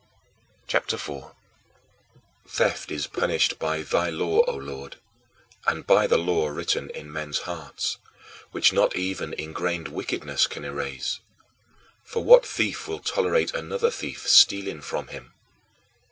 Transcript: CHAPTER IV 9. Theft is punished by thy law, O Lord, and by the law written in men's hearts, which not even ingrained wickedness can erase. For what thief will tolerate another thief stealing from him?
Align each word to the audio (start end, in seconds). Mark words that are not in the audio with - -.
CHAPTER 0.65 0.95
IV 0.95 1.09
9. 1.09 1.21
Theft 2.47 2.89
is 2.89 3.05
punished 3.05 3.59
by 3.59 3.83
thy 3.83 4.09
law, 4.09 4.41
O 4.47 4.55
Lord, 4.55 4.95
and 5.67 5.85
by 5.85 6.07
the 6.07 6.17
law 6.17 6.47
written 6.47 6.89
in 6.89 7.11
men's 7.13 7.41
hearts, 7.41 7.99
which 8.49 8.73
not 8.73 8.95
even 8.95 9.31
ingrained 9.33 9.89
wickedness 9.89 10.47
can 10.47 10.65
erase. 10.65 11.19
For 12.03 12.23
what 12.23 12.47
thief 12.47 12.87
will 12.87 12.97
tolerate 12.97 13.53
another 13.53 13.91
thief 13.91 14.27
stealing 14.27 14.81
from 14.81 15.09
him? 15.09 15.33